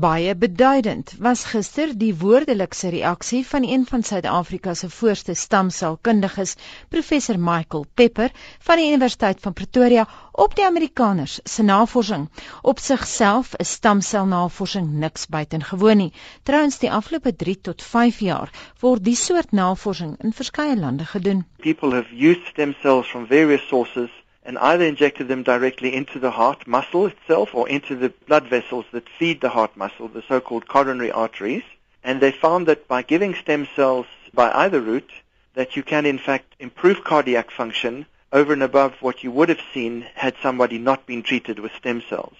[0.00, 6.54] Baie beduidend was gister die woordelikse reaksie van een van Suid-Afrika se voorste stamselkundiges,
[6.88, 8.32] professor Michael Pepper
[8.68, 12.28] van die Universiteit van Pretoria op die Amerikaners se navorsing.
[12.62, 16.12] Op sigself is stamselnavorsing niks buitengewoon nie.
[16.42, 18.50] Trouens die afgelope 3 tot 5 jaar
[18.80, 21.44] word die soort navorsing in verskeie lande gedoen.
[21.60, 26.32] People have used stem cells from various sources and either injected them directly into the
[26.32, 30.66] heart muscle itself or into the blood vessels that feed the heart muscle, the so-called
[30.68, 31.62] coronary arteries.
[32.02, 35.12] And they found that by giving stem cells by either route,
[35.54, 39.60] that you can in fact improve cardiac function over and above what you would have
[39.74, 42.34] seen had somebody not been treated with stem cells.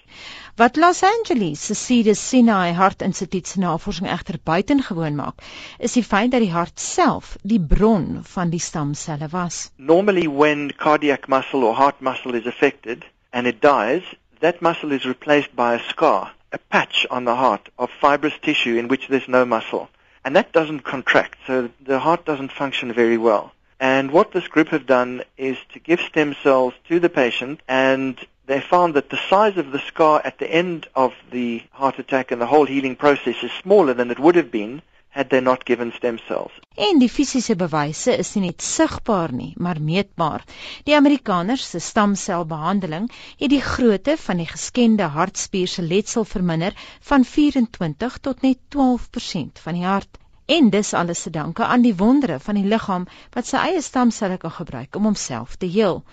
[0.57, 5.41] Wat Los Angeles se Cedars Sinai Hartinstituut se navorsing egter buitengewoon maak,
[5.79, 9.71] is die feit dat die hart self die bron van die stamselle was.
[9.77, 14.03] Normally when cardiac muscle or heart muscle is affected and it dies,
[14.41, 18.77] that muscle is replaced by a scar, a patch on the heart of fibrous tissue
[18.77, 19.89] in which there's no muscle.
[20.25, 23.51] And that doesn't contract, so the heart doesn't function very well.
[23.83, 28.17] And what this group have done is to give stem cells to the patient and
[28.45, 32.31] they found that the size of the scar at the end of the heart attack
[32.31, 35.65] and the whole healing process is smaller than it would have been had they not
[35.65, 36.53] given stem cells.
[36.77, 40.47] En die fisiese bewyse is nie net sigbaar nie, maar meetbaar.
[40.87, 43.11] Die Amerikaners se stamselbehandeling
[43.43, 46.71] het die grootte van die geskende hartspier se letsel verminder
[47.11, 50.22] van 24 tot net 12% van die hart.
[50.53, 54.35] En dis alles te danke aan die wondere van die liggaam wat sy eie stamselle
[54.41, 56.03] kan gebruik om homself te heel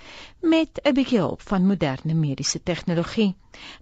[0.53, 3.35] met 'n bietjie hulp van moderne mediese tegnologie.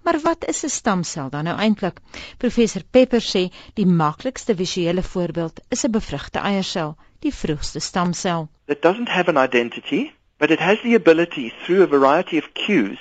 [0.03, 2.00] Maar wat is 'n stamsel dan nou eintlik?
[2.39, 8.48] Professor Pepper sê die maklikste visuele voorbeeld is 'n bevrugte eiersel, die vroegste stamsel.
[8.67, 12.98] It doesn't have an identity, but it has the ability through a variety of cues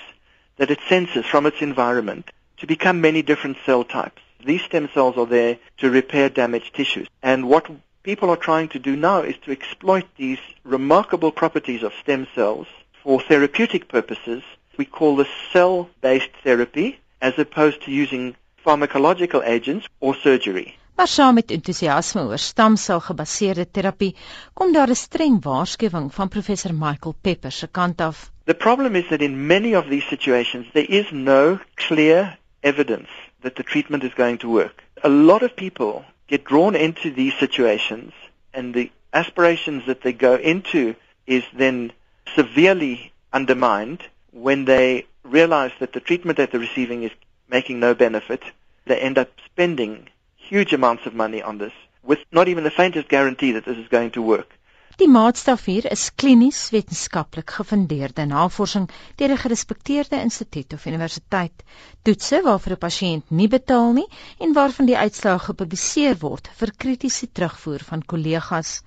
[0.58, 4.27] that it senses from its environment to become many different cell types.
[4.46, 7.08] These stem cells are there to repair damaged tissues.
[7.24, 7.70] And what
[8.04, 12.68] people are trying to do now is to exploit these remarkable properties of stem cells
[13.04, 14.44] for therapeutic purposes.
[14.78, 20.78] We call this cell-based therapy as opposed to using pharmacological agents or surgery.
[20.96, 24.16] Maar saam met entoesiasme oor stamselgebaseerde terapie,
[24.54, 28.32] kom daar 'n streng waarskuwing van professor Michael Pepper se kant af.
[28.46, 33.56] The problem is that in many of these situations there is no clear evidence that
[33.56, 34.84] the treatment is going to work.
[35.06, 38.12] A lot of people get drawn into these situations
[38.54, 41.94] and the aspirations that they go into is then
[42.36, 44.04] severely undermined
[44.34, 47.12] when they realize that the treatment that they're receiving is
[47.50, 48.44] making no benefit.
[48.86, 51.72] They end up spending huge amounts of money on this
[52.04, 54.57] with not even the faintest guarantee that this is going to work.
[54.98, 58.88] Die maatstaf hier is klinies wetenskaplik gefundeerde navorsing
[59.20, 61.54] deur 'n gerespekteerde instituut of universiteit.
[62.02, 64.08] Toetse waarvoor 'n pasiënt nie betaal nie
[64.40, 68.82] en waarvan die uitslae gepubliseer word vir kritiese terugvoer van kollegas.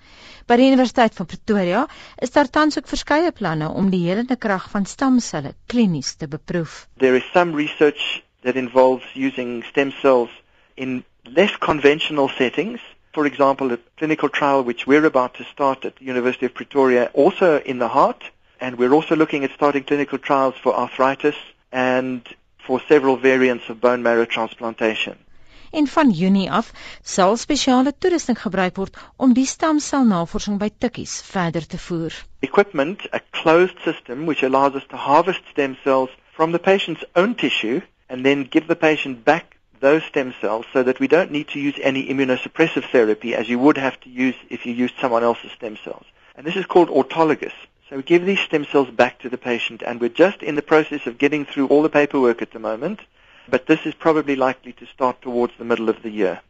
[0.48, 1.86] By die Universiteit van Pretoria
[2.18, 6.88] is daar tans ook verskeie planne om die helende krag van stamselle klinies te beproef.
[6.98, 10.30] There is some research that involves using stem cells
[10.74, 12.80] in less conventional settings
[13.12, 17.10] For example, a clinical trial which we're about to start at the University of Pretoria,
[17.12, 18.22] also in the heart,
[18.60, 21.34] and we're also looking at starting clinical trials for arthritis
[21.72, 22.22] and
[22.66, 25.18] for several variants of bone marrow transplantation.
[25.72, 26.72] En van Junie af
[27.02, 32.14] sal spesiale toerusting gebruik word om die stamselnavorsing by tikkies verder te voer.
[32.40, 37.34] Equipment, a closed system which allows us to harvest stem cells from the patient's own
[37.34, 41.48] tissue and then give the patient back those stem cells so that we don't need
[41.48, 45.24] to use any immunosuppressive therapy as you would have to use if you used someone
[45.24, 46.04] else's stem cells.
[46.36, 47.52] And this is called autologous.
[47.88, 50.62] So we give these stem cells back to the patient and we're just in the
[50.62, 53.00] process of getting through all the paperwork at the moment,
[53.48, 56.40] but this is probably likely to start towards the middle of the year.